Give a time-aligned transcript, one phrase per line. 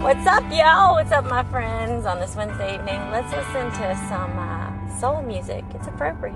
[0.00, 0.94] What's up, y'all?
[0.94, 2.06] What's up, my friends?
[2.06, 5.62] On this Wednesday evening, let's listen to some uh, soul music.
[5.74, 6.34] It's appropriate.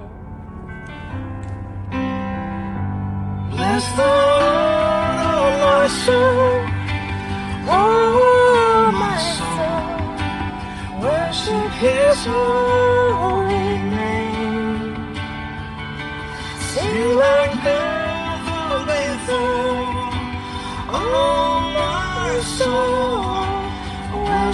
[3.50, 6.66] Bless the Lord, oh my soul,
[7.72, 9.96] oh my soul,
[11.00, 15.16] worship His holy name.
[16.60, 19.88] Sing like never before,
[20.92, 21.43] oh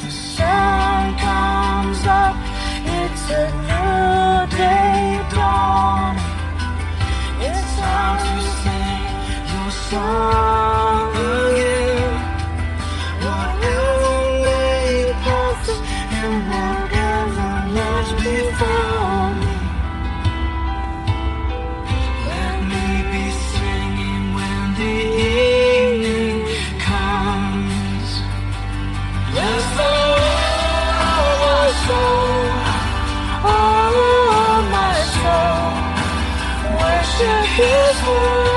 [0.00, 2.36] The sun comes up,
[3.00, 6.16] it's a new day dawn.
[7.40, 10.43] It's time to sing your song
[37.56, 38.53] His holy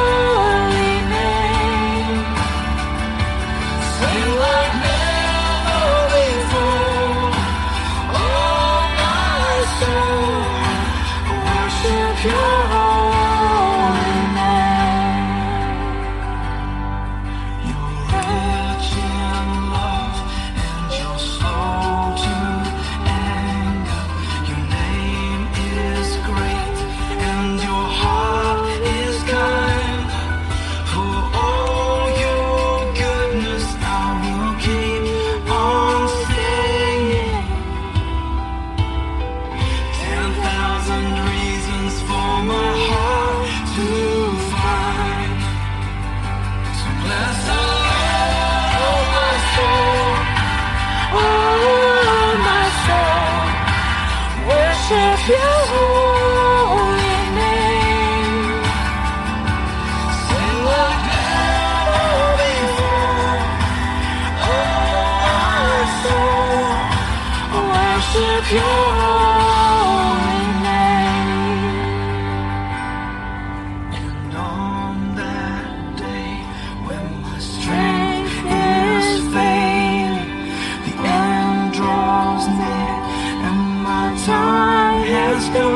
[85.39, 85.66] time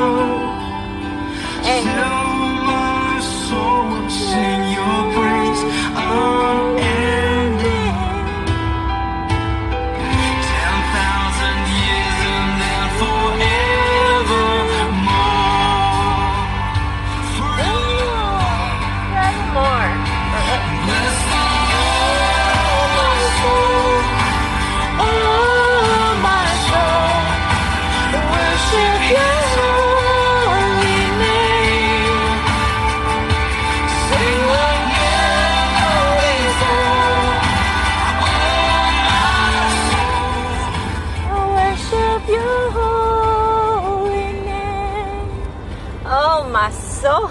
[46.14, 47.30] Oh, my soul,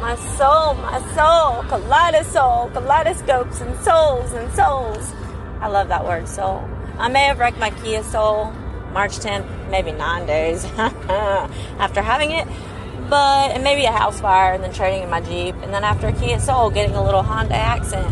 [0.00, 5.12] my soul, my soul, kaleidoscope, kaleidoscopes and souls and souls.
[5.60, 6.68] I love that word, soul.
[6.98, 8.50] I may have wrecked my Kia Soul
[8.92, 12.48] March 10th, maybe nine days after having it,
[13.08, 16.08] but and maybe a house fire and then trading in my Jeep, and then after
[16.08, 18.10] a Kia Soul, getting a little Hyundai Accent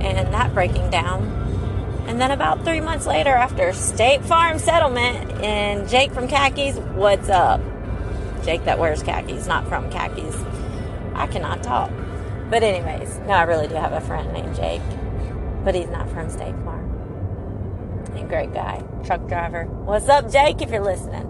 [0.00, 1.24] and that breaking down.
[2.06, 7.28] And then about three months later, after State Farm settlement, and Jake from Khakis, what's
[7.28, 7.60] up?
[8.48, 10.34] Jake that wears khakis, not from khakis.
[11.14, 11.90] I cannot talk.
[12.48, 14.80] But anyways, no, I really do have a friend named Jake,
[15.64, 18.06] but he's not from State Farm.
[18.16, 19.64] And great guy, truck driver.
[19.64, 20.62] What's up, Jake?
[20.62, 21.26] If you're listening.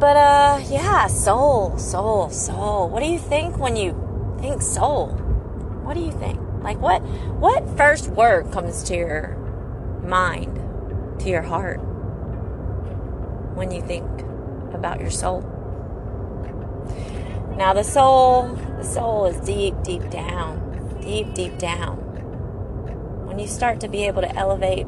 [0.00, 2.88] But uh, yeah, soul, soul, soul.
[2.88, 3.92] What do you think when you
[4.40, 5.10] think soul?
[5.84, 6.40] What do you think?
[6.64, 7.00] Like what?
[7.38, 9.36] What first word comes to your
[10.02, 11.78] mind, to your heart,
[13.54, 14.08] when you think
[14.74, 15.49] about your soul?
[17.60, 21.98] Now the soul, the soul is deep, deep down, deep, deep down.
[23.26, 24.86] When you start to be able to elevate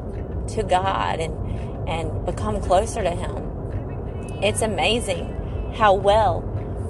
[0.55, 6.43] to God and and become closer to Him, it's amazing how well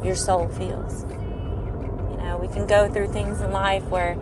[0.05, 1.03] your soul feels.
[1.03, 4.17] You know, we can go through things in life where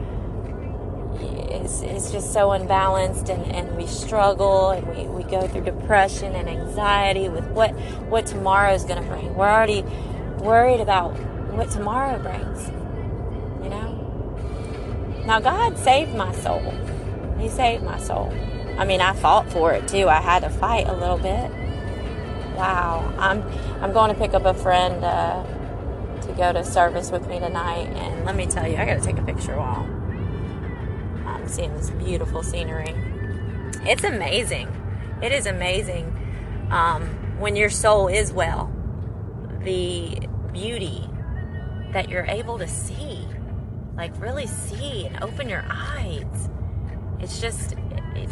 [1.20, 6.34] it's, it's just so unbalanced and, and we struggle and we, we go through depression
[6.34, 7.70] and anxiety with what,
[8.10, 9.36] what tomorrow is going to bring.
[9.36, 9.84] We're already
[10.40, 11.16] worried about
[11.58, 12.70] what tomorrow brings.
[13.64, 15.24] You know?
[15.26, 16.62] Now, God saved my soul.
[17.40, 18.34] He saved my soul.
[18.78, 20.08] I mean, I fought for it too.
[20.10, 21.52] I had to fight a little bit.
[22.56, 23.14] Wow.
[23.18, 23.44] I'm
[23.82, 25.44] I'm going to pick up a friend uh,
[26.22, 29.02] to go to service with me tonight, and let me tell you, I got to
[29.02, 29.86] take a picture while
[31.28, 32.94] I'm seeing this beautiful scenery.
[33.84, 34.68] It's amazing.
[35.22, 37.04] It is amazing um,
[37.40, 38.72] when your soul is well.
[39.64, 41.08] The beauty
[41.94, 43.28] that you're able to see,
[43.96, 46.50] like really see and open your eyes.
[47.20, 47.76] It's just,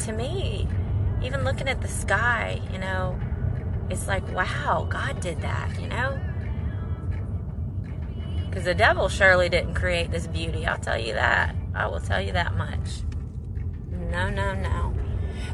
[0.06, 0.68] to me,
[1.22, 3.20] even looking at the sky, you know,
[3.90, 6.20] it's like, wow, God did that, you know?
[8.48, 10.66] Because the devil surely didn't create this beauty.
[10.66, 11.56] I'll tell you that.
[11.76, 13.04] I will tell you that much.
[13.92, 14.94] No, no, no.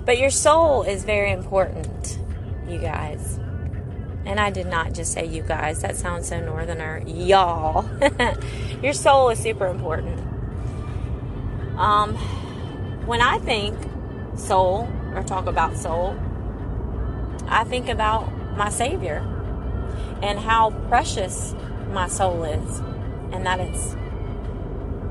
[0.05, 2.19] But your soul is very important,
[2.69, 3.39] you guys.
[4.25, 5.81] And I did not just say you guys.
[5.81, 7.03] That sounds so northerner.
[7.05, 7.87] Y'all.
[8.81, 10.19] your soul is super important.
[11.77, 12.15] Um,
[13.05, 13.77] when I think
[14.35, 16.17] soul or talk about soul,
[17.47, 19.17] I think about my Savior
[20.21, 21.53] and how precious
[21.91, 22.79] my soul is,
[23.31, 23.95] and that it's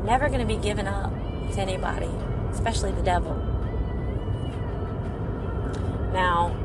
[0.05, 1.13] never going to be given up
[1.53, 2.11] to anybody,
[2.51, 3.35] especially the devil.
[6.13, 6.57] Now,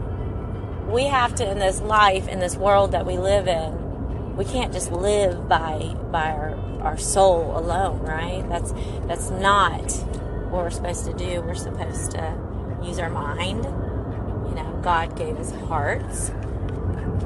[0.90, 4.72] we have to, in this life, in this world that we live in, we can't
[4.74, 8.48] just live by by our, our soul alone, right?
[8.50, 8.72] That's
[9.06, 9.92] that's not
[10.50, 11.42] what we're supposed to do.
[11.42, 13.66] We're supposed to use our mind.
[13.66, 16.32] You know, God gave us hearts,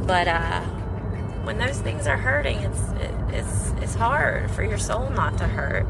[0.07, 0.61] but uh,
[1.43, 5.45] when those things are hurting, it's it, it's it's hard for your soul not to
[5.45, 5.85] hurt.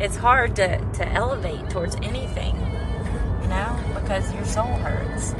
[0.00, 2.56] It's hard to to elevate towards anything,
[3.42, 5.34] you know, because your soul hurts.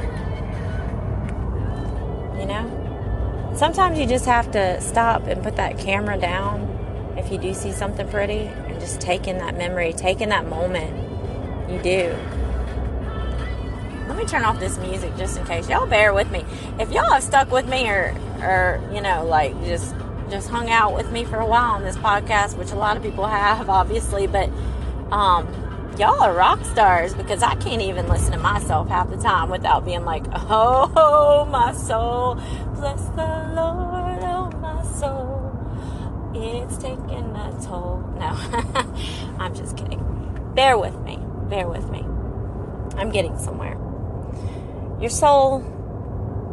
[2.49, 6.65] Know, sometimes you just have to stop and put that camera down
[7.17, 10.47] if you do see something pretty, and just take in that memory, take in that
[10.47, 11.71] moment.
[11.71, 12.15] You do
[14.09, 15.69] let me turn off this music just in case.
[15.69, 16.43] Y'all bear with me.
[16.79, 19.95] If y'all have stuck with me or or you know, like just
[20.31, 23.03] just hung out with me for a while on this podcast, which a lot of
[23.03, 24.49] people have, obviously, but
[25.11, 25.47] um
[25.97, 29.85] y'all are rock stars because I can't even listen to myself half the time without
[29.85, 32.35] being like, oh my soul,
[32.75, 35.49] bless the Lord, oh my soul.
[36.33, 38.03] It's taking a toll.
[38.19, 38.27] No,
[39.39, 40.51] I'm just kidding.
[40.55, 41.19] Bear with me.
[41.49, 41.99] Bear with me.
[42.97, 43.77] I'm getting somewhere.
[45.01, 45.63] Your soul,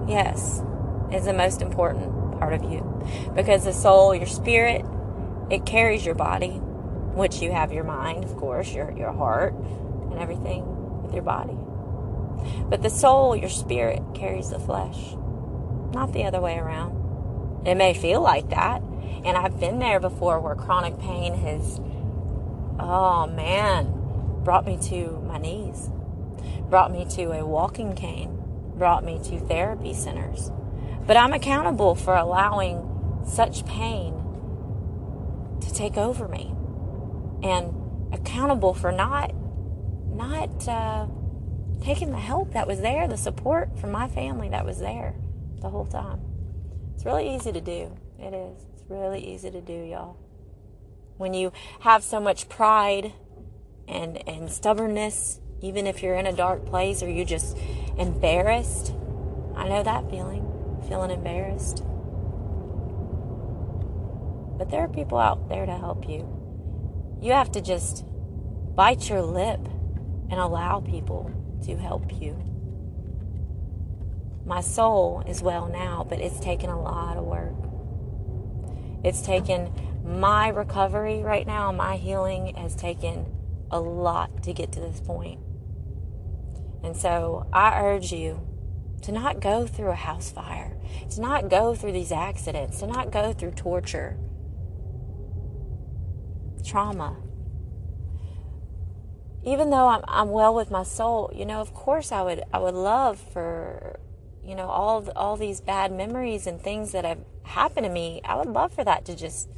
[0.08, 0.62] yes,
[1.12, 2.82] is the most important part of you.
[3.34, 4.84] Because the soul, your spirit,
[5.50, 6.60] it carries your body,
[7.16, 11.56] which you have your mind, of course, your, your heart, and everything with your body.
[12.68, 15.14] But the soul, your spirit, carries the flesh,
[15.92, 17.66] not the other way around.
[17.66, 18.82] It may feel like that.
[19.24, 21.80] And I've been there before where chronic pain has,
[22.78, 23.92] oh man,
[24.44, 25.90] brought me to my knees,
[26.68, 28.36] brought me to a walking cane
[28.76, 30.50] brought me to therapy centers.
[31.06, 34.14] But I'm accountable for allowing such pain
[35.60, 36.52] to take over me
[37.46, 39.34] and accountable for not
[40.14, 41.06] not uh,
[41.82, 45.14] taking the help that was there, the support from my family that was there
[45.60, 46.20] the whole time.
[46.94, 47.96] It's really easy to do.
[48.18, 48.64] It is.
[48.72, 50.16] It's really easy to do, y'all.
[51.18, 53.12] When you have so much pride
[53.86, 57.56] and and stubbornness, even if you're in a dark place or you just
[57.98, 58.92] embarrassed.
[59.54, 60.44] I know that feeling,
[60.88, 61.82] feeling embarrassed.
[64.58, 66.35] But there are people out there to help you.
[67.20, 68.04] You have to just
[68.74, 69.60] bite your lip
[70.30, 71.30] and allow people
[71.64, 72.36] to help you.
[74.44, 77.54] My soul is well now, but it's taken a lot of work.
[79.02, 79.72] It's taken
[80.04, 83.26] my recovery right now, my healing has taken
[83.72, 85.40] a lot to get to this point.
[86.84, 88.40] And so I urge you
[89.02, 90.76] to not go through a house fire,
[91.10, 94.16] to not go through these accidents, to not go through torture,
[96.66, 97.16] trauma.
[99.44, 102.58] Even though I'm, I'm well with my soul, you know, of course I would I
[102.58, 104.00] would love for
[104.44, 108.20] you know all all these bad memories and things that have happened to me.
[108.24, 109.48] I would love for that to just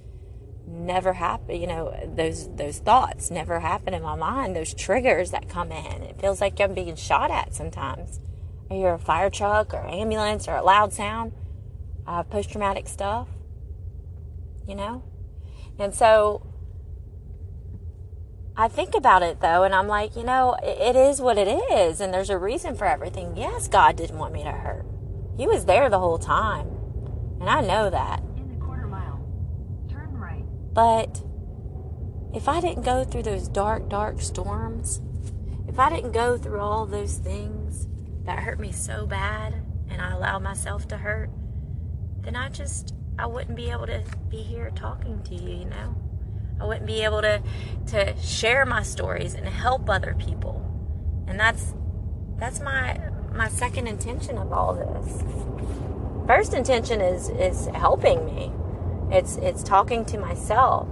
[0.71, 5.49] never happen you know those those thoughts never happen in my mind those triggers that
[5.49, 8.21] come in it feels like i'm being shot at sometimes
[8.71, 11.33] i hear a fire truck or ambulance or a loud sound
[12.07, 13.29] i have post-traumatic stuff
[14.67, 15.03] you know
[15.79, 16.43] and so
[18.59, 22.03] i think about it though and i'm like you know it, is what it is
[22.03, 23.35] and there's a reason for everything.
[23.37, 24.85] Yes god didn't want me to hurt.
[25.39, 26.69] He was there the whole time
[27.41, 28.23] and i know that.
[30.79, 31.25] But
[32.33, 35.01] if I didn't go through those dark, dark storms,
[35.67, 37.89] if I didn't go through all those things
[38.25, 39.55] that hurt me so bad
[39.91, 41.31] and I allowed myself to hurt,
[42.21, 45.97] then I just, I wouldn't be able to be here talking to you, you know?
[46.61, 47.43] I wouldn't be able to,
[47.89, 50.65] to share my stories and help other people.
[51.27, 51.75] And that's,
[52.39, 52.99] that's my,
[53.33, 55.23] my second intention of all this.
[56.27, 58.53] First intention is, is helping me.
[59.11, 60.89] It's, it's talking to myself.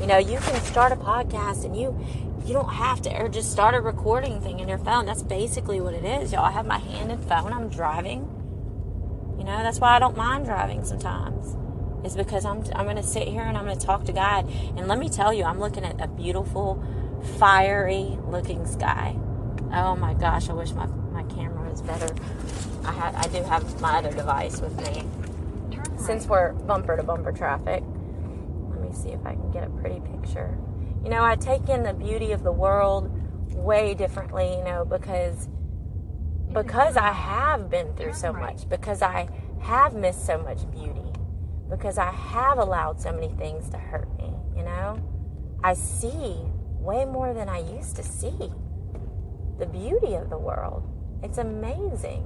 [0.00, 1.98] You know, you can start a podcast and you
[2.48, 5.04] you don't have to or just start a recording thing in your phone.
[5.04, 6.32] That's basically what it is.
[6.32, 7.52] Y'all I have my hand and phone.
[7.52, 8.20] I'm driving.
[9.38, 11.56] You know, that's why I don't mind driving sometimes.
[12.04, 14.48] Is because I'm I'm going to sit here and I'm going to talk to God.
[14.76, 16.82] And let me tell you, I'm looking at a beautiful
[17.38, 19.16] fiery looking sky.
[19.72, 22.14] Oh my gosh, I wish my my camera was better.
[22.84, 25.04] I had I do have my other device with me.
[25.98, 27.82] Since we're bumper to bumper traffic,
[28.70, 30.56] let me see if I can get a pretty picture.
[31.02, 33.10] You know, I take in the beauty of the world
[33.54, 35.48] way differently, you know, because
[36.52, 39.28] because I have been through so much, because I
[39.60, 41.07] have missed so much beauty,
[41.68, 44.98] because I have allowed so many things to hurt me, you know?
[45.62, 46.36] I see
[46.78, 48.50] way more than I used to see.
[49.58, 50.88] The beauty of the world.
[51.22, 52.24] It's amazing.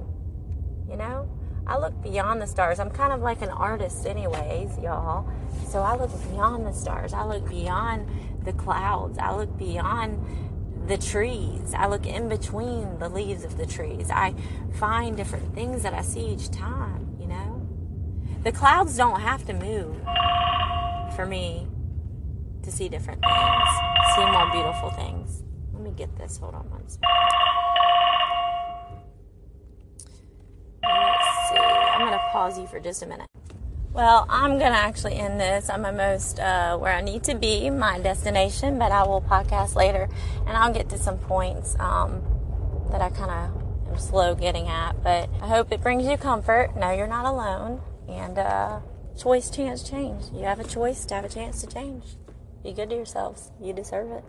[0.89, 1.27] You know?
[1.65, 2.79] I look beyond the stars.
[2.79, 5.29] I'm kind of like an artist, anyways, y'all.
[5.69, 7.13] So I look beyond the stars.
[7.13, 8.07] I look beyond
[8.43, 9.17] the clouds.
[9.17, 10.19] I look beyond
[10.87, 11.73] the trees.
[11.73, 14.09] I look in between the leaves of the trees.
[14.11, 14.35] I
[14.73, 17.12] find different things that I see each time?
[18.43, 19.95] The clouds don't have to move
[21.15, 21.65] for me
[22.63, 23.69] to see different things,
[24.15, 25.43] see more beautiful things.
[25.71, 26.39] Let me get this.
[26.39, 27.07] Hold on one second.
[30.83, 31.55] Let's see.
[31.55, 33.27] I'm going to pause you for just a minute.
[33.93, 35.69] Well, I'm going to actually end this.
[35.69, 40.09] I'm almost uh, where I need to be, my destination, but I will podcast later
[40.45, 42.21] and I'll get to some points um,
[42.91, 45.01] that I kind of am slow getting at.
[45.01, 46.75] But I hope it brings you comfort.
[46.75, 47.81] No, you're not alone.
[48.07, 48.79] And uh,
[49.17, 50.25] choice, chance, change.
[50.33, 52.03] You have a choice to have a chance to change.
[52.63, 53.51] Be good to yourselves.
[53.61, 54.23] You deserve it.